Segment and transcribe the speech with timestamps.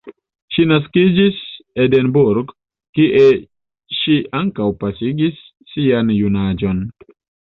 [0.55, 1.35] Ŝi naskiĝis
[1.83, 2.53] Edinburgh,
[2.99, 3.21] kie
[3.99, 6.81] ŝi ankaŭ pasigis sian junaĝon.